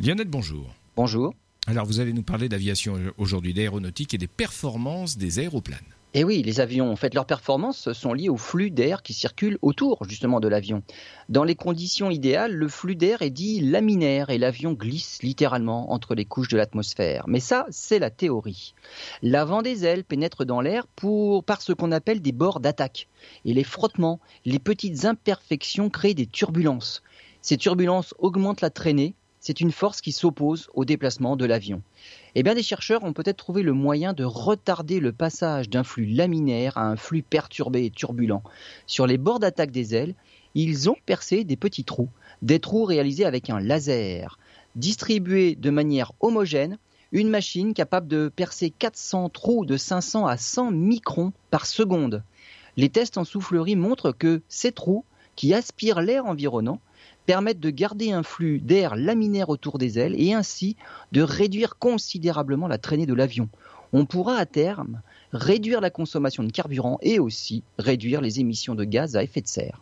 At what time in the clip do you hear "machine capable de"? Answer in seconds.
47.28-48.30